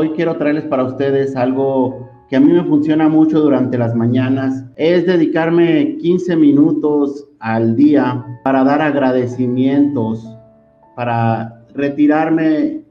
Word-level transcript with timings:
Hoy 0.00 0.12
quiero 0.12 0.34
traerles 0.36 0.64
para 0.64 0.84
ustedes 0.84 1.36
algo 1.36 2.08
que 2.30 2.36
a 2.36 2.40
mí 2.40 2.50
me 2.50 2.64
funciona 2.64 3.10
mucho 3.10 3.38
durante 3.38 3.76
las 3.76 3.94
mañanas. 3.94 4.64
Es 4.76 5.04
dedicarme 5.04 5.98
15 5.98 6.36
minutos 6.36 7.28
al 7.38 7.76
día 7.76 8.24
para 8.42 8.64
dar 8.64 8.80
agradecimientos, 8.80 10.26
para 10.96 11.66
retirarme 11.74 12.82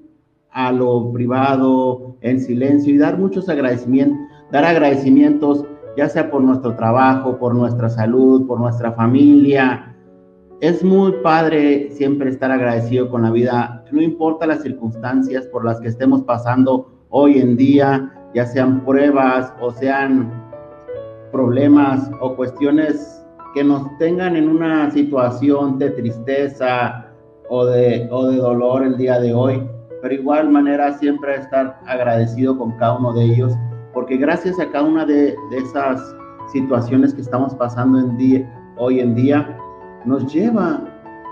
a 0.51 0.71
lo 0.71 1.11
privado, 1.11 2.15
en 2.21 2.39
silencio 2.39 2.93
y 2.93 2.99
dar 2.99 3.17
muchos 3.17 3.49
agradecimientos, 3.49 4.19
dar 4.51 4.65
agradecimientos 4.65 5.65
ya 5.97 6.07
sea 6.09 6.29
por 6.29 6.43
nuestro 6.43 6.75
trabajo, 6.75 7.39
por 7.39 7.55
nuestra 7.55 7.89
salud, 7.89 8.45
por 8.45 8.59
nuestra 8.59 8.91
familia. 8.91 9.95
Es 10.61 10.83
muy 10.83 11.13
padre 11.23 11.89
siempre 11.89 12.29
estar 12.29 12.51
agradecido 12.51 13.09
con 13.09 13.23
la 13.23 13.31
vida, 13.31 13.83
no 13.91 13.99
importa 13.99 14.45
las 14.45 14.61
circunstancias 14.61 15.47
por 15.47 15.65
las 15.65 15.81
que 15.81 15.87
estemos 15.87 16.21
pasando 16.21 16.98
hoy 17.09 17.39
en 17.39 17.57
día, 17.57 18.11
ya 18.33 18.45
sean 18.45 18.83
pruebas 18.85 19.53
o 19.59 19.71
sean 19.71 20.31
problemas 21.31 22.09
o 22.21 22.35
cuestiones 22.35 23.23
que 23.53 23.63
nos 23.63 23.97
tengan 23.97 24.35
en 24.35 24.49
una 24.49 24.89
situación 24.91 25.79
de 25.79 25.89
tristeza 25.91 27.07
o 27.49 27.65
de, 27.65 28.07
o 28.11 28.27
de 28.27 28.37
dolor 28.37 28.83
el 28.83 28.97
día 28.97 29.19
de 29.19 29.33
hoy, 29.33 29.67
pero 30.01 30.13
igual 30.13 30.49
manera 30.49 30.93
siempre 30.97 31.35
estar 31.35 31.79
agradecido 31.85 32.57
con 32.57 32.71
cada 32.77 32.97
uno 32.97 33.13
de 33.13 33.25
ellos 33.25 33.53
porque 33.93 34.17
gracias 34.17 34.59
a 34.59 34.69
cada 34.69 34.85
una 34.85 35.05
de, 35.05 35.35
esas 35.51 36.15
situaciones 36.51 37.13
que 37.13 37.21
estamos 37.21 37.53
pasando 37.55 37.99
en 37.99 38.17
día, 38.17 38.73
hoy 38.77 38.99
en 38.99 39.15
día, 39.15 39.57
nos 40.05 40.31
lleva 40.31 40.81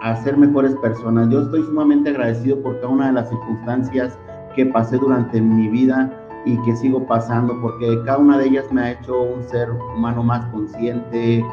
a 0.02 0.16
ser 0.18 0.38
mejores 0.38 0.76
personas. 0.76 1.30
Yo 1.30 1.42
estoy 1.42 1.64
sumamente 1.64 2.10
agradecido 2.10 2.62
por 2.62 2.76
cada 2.80 2.90
una 2.90 3.08
de 3.08 3.14
las 3.14 3.30
circunstancias 3.30 4.18
que 4.58 4.66
pasé 4.66 4.98
durante 4.98 5.40
mi 5.40 5.70
vida 5.70 6.12
y 6.46 6.60
que 6.64 6.76
sigo 6.76 7.06
pasando, 7.06 7.58
porque 7.62 8.02
cada 8.06 8.18
una 8.18 8.38
de 8.38 8.48
ellas 8.48 8.66
me 8.72 8.82
ha 8.82 8.92
hecho 8.92 9.22
un 9.22 9.44
ser 9.44 9.70
humano 9.72 10.24
más 10.24 10.46
consciente, 10.48 11.46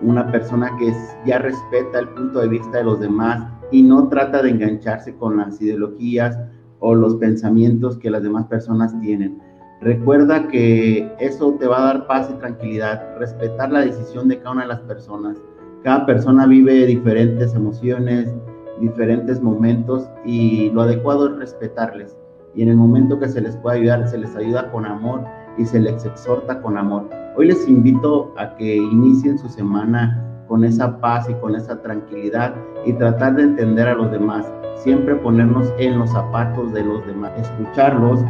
una 0.00 0.26
persona 0.32 0.70
que 0.78 0.92
ya 1.26 1.38
respeta 1.38 2.00
el 2.00 2.08
punto 2.08 2.40
de 2.40 2.48
vista 2.48 2.78
de 2.78 2.84
los 2.84 2.98
demás 2.98 3.46
y 3.70 3.82
no 3.82 4.08
trata 4.08 4.42
de 4.42 4.50
engancharse 4.50 5.14
con 5.16 5.36
las 5.36 5.60
ideologías 5.60 6.38
o 6.80 6.94
los 6.94 7.16
pensamientos 7.16 7.98
que 7.98 8.10
las 8.10 8.22
demás 8.22 8.46
personas 8.46 8.98
tienen. 9.00 9.38
Recuerda 9.82 10.48
que 10.48 11.12
eso 11.18 11.54
te 11.58 11.66
va 11.66 11.82
a 11.82 11.84
dar 11.86 12.06
paz 12.06 12.30
y 12.32 12.38
tranquilidad, 12.38 13.18
respetar 13.18 13.70
la 13.70 13.80
decisión 13.80 14.28
de 14.28 14.38
cada 14.38 14.52
una 14.52 14.62
de 14.62 14.68
las 14.68 14.80
personas. 14.80 15.36
Cada 15.82 16.06
persona 16.06 16.46
vive 16.46 16.86
diferentes 16.86 17.54
emociones, 17.54 18.32
diferentes 18.80 19.42
momentos 19.42 20.08
y 20.24 20.70
lo 20.70 20.82
adecuado 20.82 21.28
es 21.28 21.36
respetarles. 21.38 22.16
Y 22.54 22.62
en 22.62 22.68
el 22.68 22.76
momento 22.76 23.18
que 23.18 23.28
se 23.28 23.40
les 23.40 23.56
pueda 23.56 23.76
ayudar, 23.76 24.06
se 24.08 24.18
les 24.18 24.34
ayuda 24.36 24.70
con 24.70 24.84
amor 24.84 25.24
y 25.56 25.64
se 25.64 25.80
les 25.80 26.04
exhorta 26.04 26.60
con 26.60 26.76
amor. 26.76 27.08
Hoy 27.36 27.46
les 27.46 27.66
invito 27.66 28.32
a 28.36 28.54
que 28.56 28.76
inicien 28.76 29.38
su 29.38 29.48
semana 29.48 30.22
con 30.48 30.64
esa 30.64 31.00
paz 31.00 31.30
y 31.30 31.34
con 31.34 31.54
esa 31.54 31.80
tranquilidad 31.80 32.54
y 32.84 32.92
tratar 32.92 33.36
de 33.36 33.44
entender 33.44 33.88
a 33.88 33.94
los 33.94 34.10
demás. 34.10 34.46
Siempre 34.76 35.14
ponernos 35.16 35.72
en 35.78 35.98
los 35.98 36.10
zapatos 36.10 36.72
de 36.72 36.84
los 36.84 37.06
demás, 37.06 37.32
escucharlos 37.38 38.20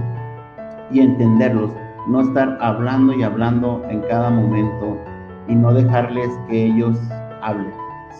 y 0.93 1.00
entenderlos, 1.00 1.70
no 2.09 2.20
estar 2.20 2.56
hablando 2.61 3.12
y 3.15 3.23
hablando 3.25 3.83
en 3.89 4.03
cada 4.03 4.31
momento 4.31 4.98
y 5.48 5.55
no 5.55 5.73
dejarles 5.73 6.28
que 6.48 6.67
ellos 6.67 6.97
hablen. 7.43 7.73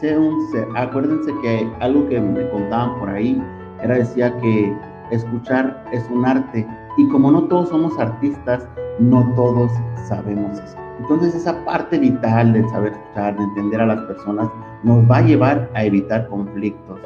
Un 0.03 0.51
ser. 0.51 0.67
Acuérdense 0.75 1.33
que 1.43 1.71
algo 1.79 2.09
que 2.09 2.21
me 2.21 2.49
contaban 2.49 2.99
por 2.99 3.09
ahí 3.09 3.41
era 3.83 3.95
decía 3.95 4.37
que 4.39 4.77
escuchar 5.11 5.85
es 5.93 6.09
un 6.11 6.25
arte 6.25 6.67
y 6.97 7.09
como 7.09 7.31
no 7.31 7.45
todos 7.45 7.69
somos 7.69 7.99
artistas, 7.99 8.69
no 8.99 9.33
todos 9.35 9.73
sabemos 10.09 10.59
eso. 10.59 10.77
Entonces 11.01 11.35
esa 11.35 11.65
parte 11.65 11.99
vital 11.99 12.53
del 12.53 12.69
saber 12.69 12.93
escuchar, 12.93 13.37
de 13.37 13.43
entender 13.43 13.81
a 13.81 13.87
las 13.87 14.01
personas, 14.03 14.49
nos 14.85 15.11
va 15.11 15.19
a 15.19 15.23
llevar 15.23 15.71
a 15.75 15.85
evitar 15.85 16.29
conflictos. 16.29 17.01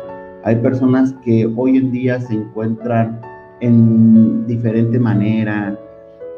Hay 0.45 0.57
personas 0.57 1.15
que 1.25 1.51
hoy 1.57 1.77
en 1.77 1.91
día 1.91 2.21
se 2.21 2.35
encuentran 2.35 3.21
en 3.61 4.47
diferente 4.47 4.99
manera, 4.99 5.79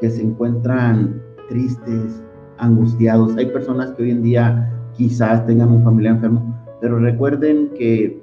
que 0.01 0.11
se 0.11 0.23
encuentran 0.23 1.21
tristes, 1.49 2.23
angustiados. 2.59 3.37
Hay 3.37 3.47
personas 3.47 3.91
que 3.93 4.05
hoy 4.05 4.11
en 4.13 4.23
día 4.23 4.73
quizás 4.97 5.45
tengan 5.47 5.71
un 5.71 5.85
familiar 5.85 6.15
enfermo, 6.15 6.55
pero 6.81 6.99
recuerden 6.99 7.71
que 7.77 8.23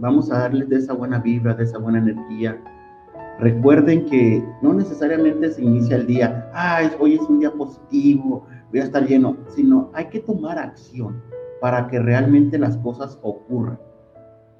vamos 0.00 0.30
a 0.30 0.38
darles 0.38 0.68
de 0.68 0.76
esa 0.76 0.92
buena 0.92 1.18
vibra, 1.18 1.54
de 1.54 1.64
esa 1.64 1.78
buena 1.78 1.98
energía. 1.98 2.60
Recuerden 3.38 4.06
que 4.06 4.44
no 4.62 4.74
necesariamente 4.74 5.50
se 5.50 5.62
inicia 5.62 5.96
el 5.96 6.06
día, 6.06 6.50
ah, 6.52 6.82
hoy 6.98 7.14
es 7.14 7.22
un 7.22 7.38
día 7.38 7.52
positivo, 7.52 8.46
voy 8.70 8.80
a 8.80 8.84
estar 8.84 9.06
lleno, 9.06 9.36
sino 9.48 9.90
hay 9.94 10.06
que 10.06 10.20
tomar 10.20 10.58
acción 10.58 11.22
para 11.60 11.86
que 11.88 11.98
realmente 11.98 12.58
las 12.58 12.76
cosas 12.78 13.18
ocurran 13.22 13.78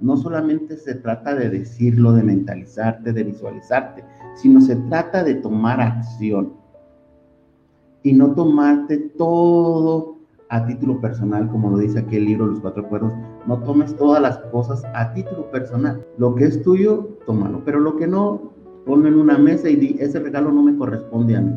no 0.01 0.17
solamente 0.17 0.77
se 0.77 0.95
trata 0.95 1.35
de 1.35 1.51
decirlo, 1.51 2.13
de 2.13 2.23
mentalizarte, 2.23 3.13
de 3.13 3.23
visualizarte, 3.23 4.05
sino 4.35 4.61
se 4.61 4.77
trata 4.77 5.23
de 5.23 5.35
tomar 5.35 5.81
acción 5.81 6.55
y 8.03 8.13
no 8.15 8.35
tomarte 8.35 8.97
todo 8.97 10.17
a 10.49 10.67
título 10.67 11.01
personal, 11.01 11.49
como 11.49 11.71
lo 11.71 11.79
dice 11.79 12.01
aquí 12.01 12.17
el 12.17 12.25
libro 12.25 12.47
Los 12.47 12.61
Cuatro 12.61 12.89
Cuerdos. 12.89 13.13
No 13.47 13.59
tomes 13.59 13.97
todas 13.97 14.21
las 14.21 14.39
cosas 14.53 14.85
a 14.95 15.13
título 15.13 15.51
personal. 15.51 16.05
Lo 16.19 16.35
que 16.35 16.45
es 16.45 16.63
tuyo, 16.63 17.09
tómalo, 17.27 17.63
pero 17.65 17.81
lo 17.81 17.97
que 17.97 18.07
no, 18.07 18.53
ponlo 18.87 19.09
en 19.09 19.15
una 19.15 19.39
mesa 19.39 19.69
y 19.69 19.77
di, 19.77 19.97
ese 19.99 20.21
regalo 20.21 20.53
no 20.53 20.63
me 20.63 20.77
corresponde 20.77 21.37
a 21.37 21.41
mí. 21.41 21.55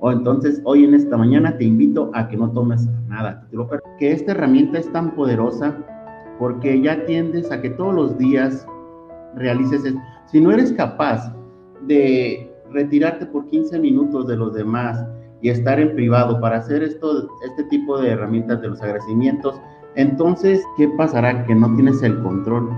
O 0.00 0.12
entonces, 0.12 0.60
hoy 0.64 0.84
en 0.84 0.94
esta 0.94 1.16
mañana 1.16 1.56
te 1.56 1.64
invito 1.64 2.10
a 2.14 2.28
que 2.28 2.36
no 2.36 2.50
tomes 2.50 2.86
nada 3.08 3.30
a 3.30 3.40
título 3.40 3.68
personal. 3.68 3.96
Que 3.98 4.12
esta 4.12 4.32
herramienta 4.32 4.78
es 4.78 4.90
tan 4.92 5.14
poderosa 5.14 5.76
porque 6.38 6.80
ya 6.80 7.04
tiendes 7.06 7.50
a 7.50 7.60
que 7.60 7.70
todos 7.70 7.94
los 7.94 8.18
días 8.18 8.66
realices 9.36 9.84
esto. 9.84 10.00
Si 10.26 10.40
no 10.40 10.50
eres 10.50 10.72
capaz 10.72 11.32
de 11.86 12.52
retirarte 12.70 13.26
por 13.26 13.46
15 13.46 13.78
minutos 13.78 14.26
de 14.26 14.36
los 14.36 14.54
demás 14.54 15.06
y 15.40 15.50
estar 15.50 15.78
en 15.78 15.94
privado 15.94 16.40
para 16.40 16.58
hacer 16.58 16.82
esto, 16.82 17.28
este 17.44 17.64
tipo 17.64 17.98
de 18.00 18.10
herramientas 18.10 18.60
de 18.60 18.68
los 18.68 18.82
agradecimientos, 18.82 19.60
entonces, 19.96 20.62
¿qué 20.76 20.88
pasará? 20.96 21.44
Que 21.44 21.54
no 21.54 21.74
tienes 21.74 22.02
el 22.02 22.22
control 22.22 22.70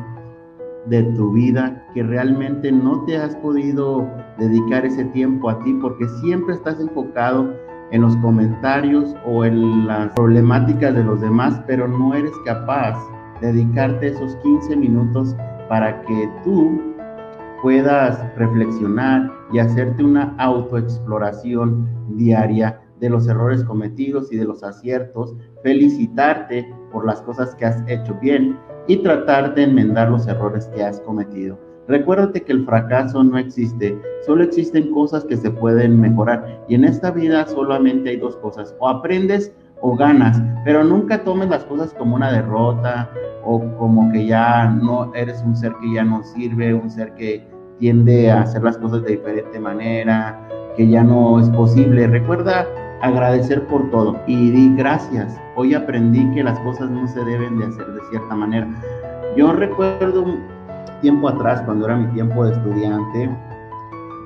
de 0.87 1.03
tu 1.03 1.33
vida, 1.33 1.85
que 1.93 2.03
realmente 2.03 2.73
no 2.73 3.05
te 3.05 3.17
has 3.19 3.35
podido 3.37 4.09
dedicar 4.39 4.87
ese 4.87 5.05
tiempo 5.07 5.51
a 5.51 5.59
ti 5.61 5.75
porque 5.75 6.09
siempre 6.21 6.55
estás 6.55 6.81
enfocado 6.81 7.53
en 7.91 8.03
los 8.03 8.17
comentarios 8.19 9.15
o 9.27 9.45
en 9.45 9.87
las 9.87 10.13
problemáticas 10.13 10.95
de 10.95 11.05
los 11.05 11.21
demás, 11.21 11.61
pero 11.67 11.89
no 11.89 12.15
eres 12.15 12.33
capaz 12.45 12.97
dedicarte 13.41 14.09
esos 14.09 14.37
15 14.37 14.77
minutos 14.77 15.35
para 15.69 16.01
que 16.03 16.31
tú 16.45 16.81
puedas 17.63 18.25
reflexionar 18.37 19.31
y 19.53 19.59
hacerte 19.59 20.05
una 20.05 20.35
autoexploración 20.39 21.89
diaria 22.17 22.81
de 23.01 23.11
los 23.11 23.29
errores 23.29 23.65
cometidos 23.65 24.33
y 24.33 24.37
de 24.37 24.45
los 24.45 24.63
aciertos, 24.63 25.35
felicitarte 25.63 26.69
por 26.93 27.07
las 27.07 27.21
cosas 27.23 27.55
que 27.55 27.67
has 27.67 27.83
hecho 27.89 28.15
bien 28.21 28.59
y 28.87 28.97
tratar 28.99 29.55
de 29.55 29.65
enmendar 29.65 30.11
los 30.11 30.27
errores 30.27 30.67
que 30.75 30.83
has 30.83 31.01
cometido. 31.01 31.59
Recuérdate 31.89 32.43
que 32.43 32.53
el 32.53 32.67
fracaso 32.67 33.25
no 33.25 33.39
existe, 33.39 33.99
solo 34.27 34.45
existen 34.45 34.93
cosas 34.93 35.25
que 35.25 35.37
se 35.37 35.51
pueden 35.51 35.99
mejorar 35.99 36.65
y 36.69 36.75
en 36.75 36.85
esta 36.85 37.11
vida 37.11 37.47
solamente 37.47 38.11
hay 38.11 38.17
dos 38.19 38.37
cosas, 38.37 38.75
o 38.79 38.89
aprendes 38.89 39.55
o 39.81 39.97
ganas, 39.97 40.43
pero 40.65 40.85
nunca 40.85 41.25
tomes 41.25 41.49
las 41.49 41.65
cosas 41.65 41.95
como 41.95 42.17
una 42.17 42.33
derrota 42.33 43.11
o 43.45 43.61
como 43.79 44.13
que 44.13 44.27
ya 44.27 44.69
no 44.69 45.15
eres 45.15 45.43
un 45.47 45.57
ser 45.57 45.73
que 45.81 45.95
ya 45.95 46.05
no 46.05 46.23
sirve, 46.23 46.75
un 46.75 46.91
ser 46.91 47.15
que 47.15 47.47
tiende 47.79 48.31
a 48.31 48.43
hacer 48.43 48.63
las 48.63 48.77
cosas 48.77 49.03
de 49.05 49.13
diferente 49.13 49.59
manera, 49.59 50.39
que 50.77 50.89
ya 50.89 51.03
no 51.03 51.41
es 51.41 51.49
posible. 51.51 52.07
Recuerda 52.07 52.67
agradecer 53.03 53.67
por 53.67 53.91
todo. 53.91 54.21
Y 54.27 54.51
di 54.51 54.75
gracias. 54.77 55.39
Hoy 55.57 55.75
aprendí 55.75 56.31
que 56.35 56.43
las 56.43 56.59
cosas 56.61 56.91
no 56.91 57.07
se 57.07 57.25
deben 57.25 57.59
de 57.59 57.67
hacer 57.67 57.87
de 57.87 58.01
cierta 58.11 58.35
manera. 58.35 58.69
Yo 59.37 59.53
recuerdo 59.53 60.23
un 60.23 60.43
tiempo 61.01 61.29
atrás, 61.29 61.63
cuando 61.63 61.87
era 61.87 61.97
mi 61.97 62.07
tiempo 62.13 62.45
de 62.45 62.53
estudiante, 62.53 63.31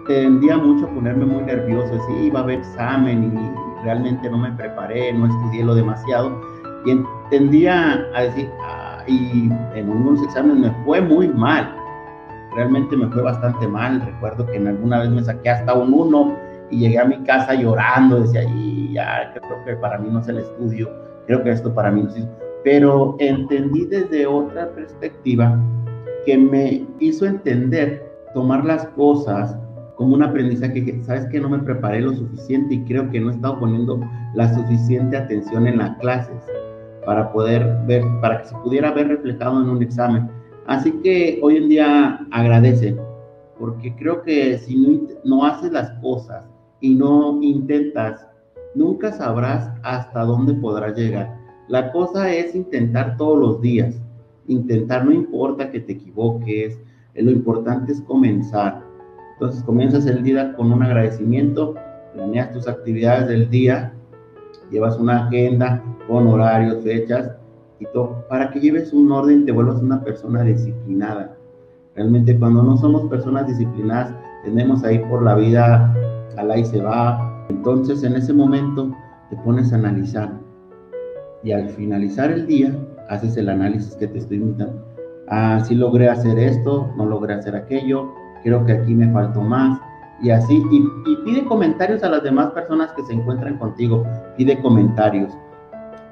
tendía 0.06 0.56
mucho 0.56 0.86
a 0.86 0.90
ponerme 0.90 1.26
muy 1.26 1.42
nervioso, 1.44 1.98
si 2.06 2.26
iba 2.26 2.40
a 2.40 2.42
haber 2.42 2.60
examen 2.60 3.24
y 3.24 3.84
realmente 3.84 4.28
no 4.30 4.38
me 4.38 4.52
preparé, 4.52 5.12
no 5.12 5.26
estudié 5.26 5.64
lo 5.64 5.74
demasiado 5.74 6.40
y 6.84 7.00
tendía 7.30 8.04
a 8.14 8.22
decir, 8.22 8.50
ah, 8.62 9.02
y 9.06 9.50
en 9.74 9.88
unos 9.88 10.22
exámenes 10.22 10.58
me 10.58 10.84
fue 10.84 11.00
muy 11.00 11.28
mal, 11.28 11.74
realmente 12.54 12.96
me 12.96 13.08
fue 13.08 13.22
bastante 13.22 13.66
mal, 13.68 14.00
recuerdo 14.00 14.46
que 14.46 14.56
en 14.56 14.68
alguna 14.68 15.00
vez 15.00 15.10
me 15.10 15.22
saqué 15.22 15.50
hasta 15.50 15.74
un 15.74 15.92
1 15.92 16.36
y 16.72 16.78
llegué 16.78 16.98
a 16.98 17.04
mi 17.04 17.18
casa 17.22 17.54
llorando, 17.54 18.20
decía, 18.20 18.42
y 18.44 18.94
ya 18.94 19.32
creo 19.34 19.64
que 19.64 19.76
para 19.76 19.98
mí 19.98 20.08
no 20.10 20.20
es 20.20 20.28
el 20.28 20.38
estudio, 20.38 20.90
creo 21.26 21.42
que 21.44 21.50
esto 21.50 21.72
para 21.72 21.90
mí 21.90 22.02
no 22.02 22.08
es, 22.08 22.26
pero 22.64 23.14
entendí 23.18 23.84
desde 23.86 24.26
otra 24.26 24.70
perspectiva 24.70 25.58
que 26.24 26.36
me 26.36 26.86
hizo 26.98 27.26
entender 27.26 28.10
tomar 28.34 28.64
las 28.64 28.86
cosas 28.88 29.56
como 29.96 30.14
un 30.14 30.22
aprendizaje 30.22 30.84
que, 30.84 31.04
sabes 31.04 31.26
que 31.26 31.40
no 31.40 31.50
me 31.50 31.58
preparé 31.58 32.00
lo 32.00 32.14
suficiente 32.14 32.74
y 32.74 32.84
creo 32.84 33.10
que 33.10 33.20
no 33.20 33.30
he 33.30 33.34
estado 33.34 33.60
poniendo 33.60 34.00
la 34.34 34.52
suficiente 34.54 35.16
atención 35.16 35.66
en 35.66 35.78
las 35.78 35.96
clases 35.98 36.42
para 37.04 37.30
poder 37.32 37.78
ver, 37.86 38.02
para 38.20 38.40
que 38.40 38.48
se 38.48 38.54
pudiera 38.56 38.92
ver 38.92 39.08
reflejado 39.08 39.60
en 39.60 39.68
un 39.68 39.82
examen. 39.82 40.30
Así 40.66 40.92
que 41.02 41.38
hoy 41.42 41.56
en 41.56 41.68
día 41.68 42.26
agradece, 42.30 42.96
porque 43.58 43.94
creo 43.96 44.22
que 44.22 44.58
si 44.58 44.76
no, 44.76 45.08
no 45.24 45.44
haces 45.44 45.72
las 45.72 45.90
cosas 46.00 46.48
y 46.82 46.94
no 46.94 47.40
intentas, 47.40 48.26
nunca 48.74 49.12
sabrás 49.12 49.70
hasta 49.82 50.20
dónde 50.20 50.52
podrás 50.52 50.94
llegar. 50.96 51.38
La 51.68 51.90
cosa 51.92 52.30
es 52.30 52.54
intentar 52.54 53.16
todos 53.16 53.38
los 53.38 53.60
días. 53.62 53.98
Intentar 54.48 55.04
no 55.06 55.12
importa 55.12 55.70
que 55.70 55.80
te 55.80 55.92
equivoques, 55.92 56.78
lo 57.14 57.30
importante 57.30 57.92
es 57.92 58.00
comenzar. 58.02 58.82
Entonces 59.34 59.62
comienzas 59.62 60.06
el 60.06 60.22
día 60.22 60.54
con 60.54 60.72
un 60.72 60.82
agradecimiento, 60.82 61.74
planeas 62.12 62.52
tus 62.52 62.66
actividades 62.66 63.28
del 63.28 63.48
día, 63.48 63.94
llevas 64.70 64.98
una 64.98 65.26
agenda 65.26 65.82
con 66.08 66.26
horarios, 66.26 66.82
fechas 66.82 67.30
y 67.78 67.86
todo, 67.92 68.24
para 68.28 68.50
que 68.50 68.60
lleves 68.60 68.92
un 68.92 69.10
orden 69.12 69.46
te 69.46 69.52
vuelvas 69.52 69.80
una 69.80 70.02
persona 70.02 70.42
disciplinada. 70.42 71.36
Realmente 71.94 72.36
cuando 72.38 72.62
no 72.62 72.76
somos 72.76 73.08
personas 73.08 73.46
disciplinadas, 73.46 74.14
tenemos 74.44 74.82
ahí 74.82 74.98
por 74.98 75.22
la 75.22 75.36
vida, 75.36 75.94
a 76.36 76.44
la 76.44 76.58
y 76.58 76.64
se 76.64 76.80
va. 76.80 77.46
Entonces 77.48 78.02
en 78.02 78.14
ese 78.14 78.32
momento 78.32 78.90
te 79.30 79.36
pones 79.38 79.72
a 79.72 79.76
analizar 79.76 80.32
y 81.42 81.52
al 81.52 81.68
finalizar 81.70 82.30
el 82.30 82.46
día 82.46 82.74
haces 83.08 83.36
el 83.36 83.48
análisis 83.48 83.94
que 83.96 84.06
te 84.06 84.18
estoy 84.18 84.38
invitando. 84.38 84.84
Ah, 85.28 85.60
sí 85.64 85.74
logré 85.74 86.08
hacer 86.08 86.38
esto, 86.38 86.90
no 86.96 87.06
logré 87.06 87.34
hacer 87.34 87.56
aquello, 87.56 88.12
creo 88.42 88.64
que 88.64 88.72
aquí 88.72 88.94
me 88.94 89.10
faltó 89.12 89.40
más. 89.40 89.78
Y 90.22 90.30
así, 90.30 90.62
y, 90.70 91.16
pide 91.24 91.44
comentarios 91.44 92.04
a 92.04 92.08
las 92.08 92.22
demás 92.22 92.52
personas 92.52 92.92
que 92.92 93.02
se 93.02 93.12
encuentran 93.12 93.58
contigo, 93.58 94.04
pide 94.36 94.60
comentarios, 94.60 95.32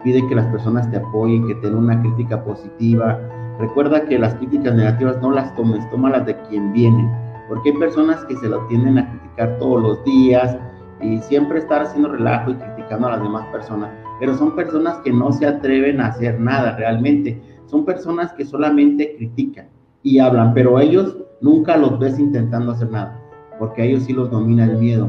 pide 0.03 0.27
que 0.29 0.35
las 0.35 0.47
personas 0.47 0.91
te 0.91 0.97
apoyen, 0.97 1.47
que 1.47 1.55
tengan 1.57 1.85
una 1.85 2.01
crítica 2.01 2.43
positiva. 2.43 3.21
Recuerda 3.61 4.05
que 4.07 4.19
las 4.19 4.35
críticas 4.35 4.75
negativas 4.75 5.21
no 5.23 5.31
las 5.31 5.55
tomes, 5.55 5.89
tómalas 5.91 6.27
de 6.27 6.37
quien 6.49 6.73
viene, 6.73 7.09
porque 7.51 7.73
hay 7.73 7.77
personas 7.77 8.25
que 8.25 8.37
se 8.37 8.49
lo 8.49 8.67
tienden 8.69 8.97
a 8.97 9.11
criticar 9.11 9.59
todos 9.59 9.83
los 9.83 10.05
días 10.05 10.57
y 11.03 11.19
siempre 11.19 11.59
estar 11.59 11.83
haciendo 11.83 12.09
relajo 12.09 12.53
y 12.53 12.55
criticando 12.55 13.09
a 13.09 13.11
las 13.11 13.23
demás 13.23 13.47
personas 13.53 13.91
pero 14.21 14.37
son 14.37 14.55
personas 14.55 14.99
que 14.99 15.13
no 15.13 15.33
se 15.33 15.47
atreven 15.47 16.01
a 16.01 16.09
hacer 16.09 16.39
nada 16.39 16.77
realmente. 16.77 17.41
Son 17.65 17.85
personas 17.87 18.33
que 18.35 18.45
solamente 18.45 19.17
critican 19.17 19.71
y 20.03 20.19
hablan, 20.19 20.53
pero 20.53 20.79
ellos 20.79 21.17
nunca 21.41 21.77
los 21.79 21.99
ves 21.99 22.19
intentando 22.19 22.73
hacer 22.73 22.91
nada, 22.91 23.19
porque 23.59 23.83
a 23.83 23.85
ellos 23.87 24.05
sí 24.05 24.13
los 24.13 24.31
domina 24.31 24.65
el 24.67 24.77
miedo. 24.77 25.09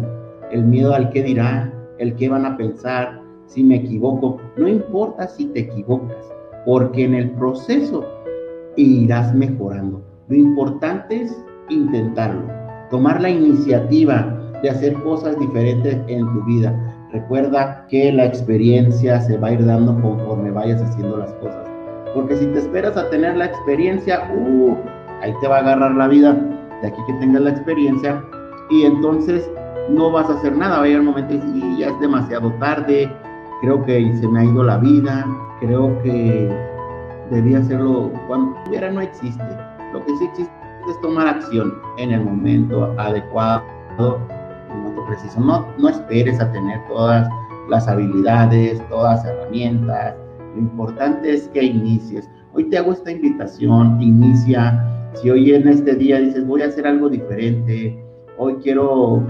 El 0.49 0.63
miedo 0.63 0.93
al 0.93 1.09
qué 1.09 1.23
dirán, 1.23 1.73
el 1.97 2.15
qué 2.15 2.29
van 2.29 2.45
a 2.45 2.57
pensar, 2.57 3.21
si 3.47 3.63
me 3.63 3.75
equivoco. 3.75 4.37
No 4.57 4.67
importa 4.67 5.27
si 5.27 5.45
te 5.47 5.61
equivocas, 5.61 6.33
porque 6.65 7.03
en 7.03 7.15
el 7.15 7.31
proceso 7.31 8.05
irás 8.77 9.33
mejorando. 9.35 10.01
Lo 10.29 10.35
importante 10.35 11.23
es 11.23 11.45
intentarlo, 11.71 12.47
tomar 12.89 13.21
la 13.21 13.29
iniciativa 13.29 14.37
de 14.61 14.69
hacer 14.69 14.93
cosas 15.01 15.37
diferentes 15.39 15.97
en 16.07 16.25
tu 16.33 16.43
vida 16.45 16.91
Recuerda 17.11 17.85
que 17.89 18.09
la 18.13 18.25
experiencia 18.25 19.19
se 19.19 19.37
va 19.37 19.49
a 19.49 19.51
ir 19.51 19.65
dando 19.65 19.99
conforme 20.01 20.49
vayas 20.49 20.81
haciendo 20.81 21.17
las 21.17 21.33
cosas. 21.35 21.67
Porque 22.15 22.37
si 22.37 22.45
te 22.47 22.59
esperas 22.59 22.95
a 22.95 23.09
tener 23.09 23.35
la 23.35 23.45
experiencia, 23.45 24.31
uh, 24.33 24.77
ahí 25.21 25.33
te 25.41 25.47
va 25.47 25.57
a 25.57 25.59
agarrar 25.59 25.93
la 25.95 26.07
vida. 26.07 26.33
De 26.81 26.87
aquí 26.87 27.01
que 27.07 27.13
tengas 27.15 27.41
la 27.41 27.49
experiencia 27.49 28.23
y 28.69 28.83
entonces 28.83 29.49
no 29.89 30.09
vas 30.09 30.29
a 30.29 30.35
hacer 30.35 30.55
nada. 30.55 30.79
Va 30.79 30.85
a 30.85 30.99
un 30.99 31.05
momento 31.05 31.33
y 31.33 31.79
ya 31.79 31.87
es 31.87 31.99
demasiado 31.99 32.49
tarde. 32.59 33.11
Creo 33.61 33.83
que 33.83 34.15
se 34.15 34.27
me 34.29 34.39
ha 34.39 34.45
ido 34.45 34.63
la 34.63 34.77
vida. 34.77 35.25
Creo 35.59 36.01
que 36.03 36.49
debía 37.29 37.59
hacerlo 37.59 38.09
cuando 38.27 38.55
hubiera 38.69 38.89
no 38.89 39.01
existe. 39.01 39.43
Lo 39.91 39.99
que 40.05 40.15
sí 40.15 40.25
existe 40.25 40.53
es 40.89 40.99
tomar 41.01 41.27
acción 41.27 41.73
en 41.97 42.11
el 42.11 42.23
momento 42.23 42.93
adecuado 42.97 43.63
preciso. 45.11 45.39
No, 45.39 45.67
no 45.77 45.89
esperes 45.89 46.39
a 46.39 46.51
tener 46.51 46.79
todas 46.87 47.29
las 47.69 47.87
habilidades, 47.87 48.81
todas 48.89 49.23
las 49.23 49.33
herramientas. 49.33 50.15
Lo 50.55 50.59
importante 50.59 51.33
es 51.33 51.47
que 51.49 51.63
inicies. 51.63 52.29
Hoy 52.53 52.69
te 52.69 52.77
hago 52.77 52.91
esta 52.91 53.11
invitación, 53.11 54.01
inicia. 54.01 54.87
Si 55.13 55.29
hoy 55.29 55.53
en 55.53 55.67
este 55.67 55.95
día 55.95 56.19
dices, 56.19 56.45
voy 56.45 56.61
a 56.61 56.67
hacer 56.67 56.87
algo 56.87 57.09
diferente, 57.09 58.01
hoy 58.37 58.55
quiero 58.63 59.23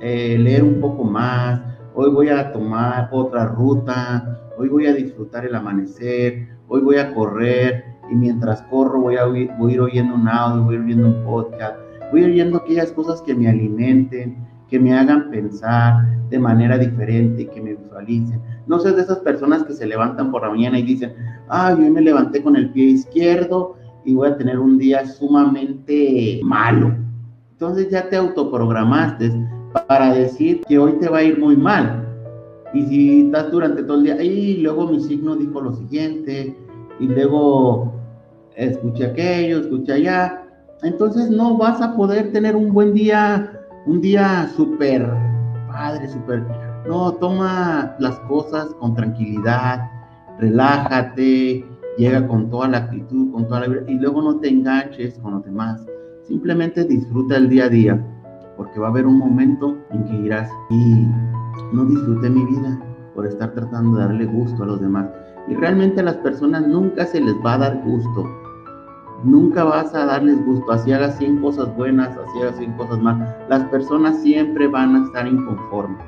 eh, 0.00 0.36
leer 0.38 0.64
un 0.64 0.80
poco 0.80 1.04
más, 1.04 1.60
hoy 1.94 2.10
voy 2.10 2.28
a 2.28 2.52
tomar 2.52 3.08
otra 3.12 3.46
ruta, 3.46 4.40
hoy 4.58 4.68
voy 4.68 4.86
a 4.86 4.92
disfrutar 4.92 5.46
el 5.46 5.54
amanecer, 5.54 6.48
hoy 6.66 6.80
voy 6.80 6.96
a 6.96 7.14
correr 7.14 7.91
y 8.12 8.14
mientras 8.14 8.60
corro 8.62 9.00
voy 9.00 9.16
a, 9.16 9.24
voy 9.24 9.48
a 9.48 9.74
ir 9.74 9.80
oyendo 9.80 10.14
un 10.14 10.28
audio, 10.28 10.64
voy 10.64 10.74
a 10.74 10.78
ir 10.78 10.84
oyendo 10.84 11.08
un 11.08 11.24
podcast, 11.24 11.76
voy 12.10 12.24
oyendo 12.24 12.58
aquellas 12.58 12.92
cosas 12.92 13.22
que 13.22 13.34
me 13.34 13.48
alimenten, 13.48 14.36
que 14.68 14.78
me 14.78 14.92
hagan 14.92 15.30
pensar 15.30 16.06
de 16.28 16.38
manera 16.38 16.76
diferente, 16.76 17.48
que 17.48 17.60
me 17.62 17.74
visualicen. 17.74 18.38
No 18.66 18.78
sé 18.78 18.92
de 18.92 19.00
esas 19.00 19.18
personas 19.20 19.64
que 19.64 19.72
se 19.72 19.86
levantan 19.86 20.30
por 20.30 20.42
la 20.42 20.50
mañana 20.50 20.78
y 20.78 20.82
dicen, 20.82 21.14
ay, 21.48 21.74
hoy 21.74 21.90
me 21.90 22.02
levanté 22.02 22.42
con 22.42 22.54
el 22.54 22.70
pie 22.72 22.84
izquierdo 22.84 23.76
y 24.04 24.14
voy 24.14 24.28
a 24.28 24.36
tener 24.36 24.58
un 24.58 24.76
día 24.76 25.06
sumamente 25.06 26.40
malo. 26.44 26.94
Entonces 27.52 27.88
ya 27.88 28.10
te 28.10 28.16
autoprogramaste 28.16 29.32
para 29.88 30.12
decir 30.12 30.60
que 30.68 30.78
hoy 30.78 30.92
te 31.00 31.08
va 31.08 31.18
a 31.18 31.22
ir 31.22 31.38
muy 31.38 31.56
mal. 31.56 32.06
Y 32.74 32.82
si 32.82 33.20
estás 33.22 33.50
durante 33.50 33.82
todo 33.82 33.96
el 33.98 34.04
día, 34.04 34.22
y 34.22 34.58
luego 34.58 34.86
mi 34.86 35.00
signo 35.00 35.34
dijo 35.36 35.60
lo 35.62 35.72
siguiente, 35.74 36.56
y 36.98 37.06
luego 37.06 38.01
escuché 38.56 39.06
aquello, 39.06 39.60
escuché 39.60 39.92
allá, 39.92 40.44
entonces 40.82 41.30
no 41.30 41.56
vas 41.56 41.80
a 41.80 41.96
poder 41.96 42.32
tener 42.32 42.56
un 42.56 42.72
buen 42.72 42.92
día 42.94 43.58
un 43.86 44.00
día 44.00 44.48
súper 44.54 45.08
padre, 45.68 46.08
súper... 46.08 46.44
No, 46.86 47.12
toma 47.14 47.94
las 47.98 48.18
cosas 48.20 48.66
con 48.80 48.94
tranquilidad, 48.94 49.88
relájate, 50.38 51.64
llega 51.96 52.26
con 52.26 52.50
toda 52.50 52.68
la 52.68 52.78
actitud, 52.78 53.32
con 53.32 53.46
toda 53.46 53.66
la... 53.66 53.90
Y 53.90 53.94
luego 53.94 54.22
no 54.22 54.38
te 54.38 54.48
enganches 54.48 55.18
con 55.20 55.34
los 55.34 55.44
demás. 55.44 55.84
Simplemente 56.26 56.84
disfruta 56.84 57.36
el 57.36 57.48
día 57.48 57.64
a 57.64 57.68
día, 57.68 58.06
porque 58.56 58.80
va 58.80 58.88
a 58.88 58.90
haber 58.90 59.06
un 59.06 59.18
momento 59.18 59.76
en 59.90 60.04
que 60.04 60.18
dirás, 60.22 60.50
y 60.70 61.06
no 61.72 61.84
disfruté 61.84 62.30
mi 62.30 62.44
vida 62.46 62.80
por 63.14 63.26
estar 63.26 63.52
tratando 63.52 63.98
de 63.98 64.04
darle 64.04 64.26
gusto 64.26 64.62
a 64.62 64.66
los 64.66 64.80
demás. 64.80 65.08
Y 65.48 65.54
realmente 65.54 66.00
a 66.00 66.04
las 66.04 66.16
personas 66.16 66.66
nunca 66.66 67.04
se 67.06 67.20
les 67.20 67.34
va 67.44 67.54
a 67.54 67.58
dar 67.58 67.82
gusto 67.84 68.24
nunca 69.24 69.64
vas 69.64 69.94
a 69.94 70.06
darles 70.06 70.44
gusto, 70.44 70.72
así 70.72 70.92
hagas 70.92 71.16
100 71.18 71.38
cosas 71.38 71.74
buenas, 71.76 72.10
así 72.10 72.42
hagas 72.42 72.56
100 72.56 72.72
cosas 72.72 72.98
malas, 73.00 73.34
las 73.48 73.64
personas 73.66 74.20
siempre 74.20 74.66
van 74.66 74.96
a 74.96 75.04
estar 75.04 75.26
inconformes, 75.26 76.04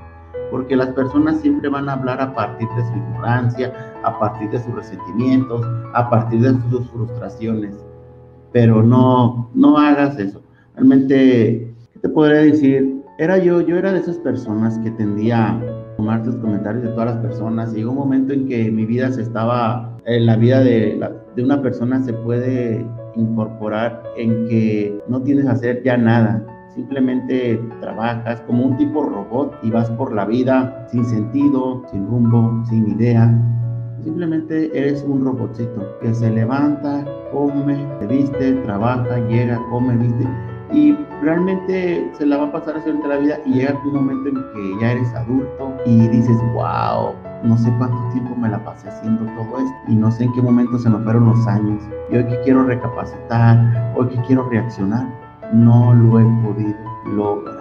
porque 0.51 0.77
las 0.77 0.89
personas 0.89 1.41
siempre 1.41 1.69
van 1.69 1.89
a 1.89 1.95
hablar 1.95 2.21
a 2.21 2.35
partir 2.35 2.69
de 2.77 2.83
su 2.87 2.97
ignorancia, 2.97 3.73
a 4.05 4.19
partir 4.19 4.51
de 4.51 4.59
sus 4.59 4.75
resentimientos, 4.75 5.67
a 5.95 6.11
partir 6.11 6.41
de 6.41 6.51
sus 6.71 6.89
frustraciones, 6.91 7.75
pero 8.53 8.83
no, 8.83 9.51
no 9.55 9.79
hagas 9.79 10.19
eso. 10.19 10.41
Realmente, 10.75 11.75
¿qué 11.93 11.99
te 12.01 12.09
podría 12.09 12.41
decir? 12.41 13.03
Era 13.19 13.39
yo, 13.39 13.61
yo 13.61 13.77
era 13.77 13.93
de 13.93 14.01
esas 14.01 14.19
personas 14.19 14.79
que 14.81 14.91
tendía 14.91 15.51
a 15.51 15.61
tomar 15.97 16.25
tus 16.25 16.35
comentarios 16.37 16.83
de 16.83 16.91
todas 16.91 17.15
las 17.15 17.19
personas. 17.19 17.73
Llegó 17.73 17.93
un 17.93 17.99
momento 17.99 18.33
en 18.33 18.49
que 18.49 18.73
mi 18.73 18.85
vida 18.85 19.13
se 19.13 19.23
estaba, 19.23 19.97
en 20.05 20.27
la 20.27 20.37
vida 20.37 20.61
de 20.61 21.01
una 21.39 21.63
persona 21.63 22.03
se 22.03 22.13
puede 22.13 22.85
incorporar 23.17 24.03
en 24.17 24.47
que 24.49 25.03
no 25.09 25.21
tienes 25.23 25.45
que 25.45 25.51
hacer 25.51 25.83
ya 25.83 25.97
nada, 25.97 26.45
simplemente 26.75 27.61
trabajas 27.81 28.41
como 28.43 28.67
un 28.67 28.77
tipo 28.77 29.05
robot 29.05 29.57
y 29.63 29.71
vas 29.71 29.91
por 29.91 30.13
la 30.13 30.25
vida 30.25 30.87
sin 30.91 31.05
sentido, 31.05 31.83
sin 31.91 32.07
rumbo, 32.07 32.65
sin 32.69 32.89
idea. 32.89 33.33
Simplemente 34.03 34.71
eres 34.77 35.03
un 35.09 35.25
robotcito 35.25 35.99
que 36.01 36.13
se 36.13 36.31
levanta, 36.31 37.05
come, 37.33 37.87
se 38.01 38.07
viste, 38.07 38.53
trabaja, 38.65 39.19
llega, 39.29 39.61
come, 39.71 39.97
viste 39.97 40.29
y 40.73 40.97
realmente 41.23 42.11
se 42.19 42.27
la 42.27 42.39
va 42.39 42.45
a 42.45 42.53
pasar 42.53 42.83
durante 42.85 43.09
la 43.09 43.17
vida 43.17 43.39
y 43.47 43.55
llega 43.55 43.81
un 43.85 43.95
momento 43.95 44.29
en 44.29 44.35
que 44.35 44.81
ya 44.81 44.93
eres 44.93 45.15
adulto 45.15 45.77
y 45.87 46.09
dices, 46.09 46.37
wow, 46.53 47.15
no 47.45 47.59
sé 47.59 47.73
cuánto 47.79 47.99
tiempo 48.13 48.35
me 48.35 48.49
la 48.49 48.65
pasé 48.65 48.89
haciendo 48.89 49.25
todo 49.35 49.59
esto 49.59 49.77
y 49.89 49.95
no 49.95 50.11
sé 50.11 50.25
en 50.25 50.33
qué 50.33 50.43
momento 50.43 50.79
se 50.79 50.89
me 50.89 50.99
fueron 50.99 51.27
los 51.27 51.47
años. 51.47 51.83
Y 52.11 52.17
hoy 52.17 52.25
que 52.27 52.41
quiero 52.41 52.65
recapacitar, 52.65 53.93
hoy 53.97 54.09
que 54.09 54.21
quiero 54.23 54.49
reaccionar, 54.49 55.07
no 55.53 55.93
lo 55.93 56.21
he 56.21 56.25
podido 56.43 56.75
lograr. 57.07 57.54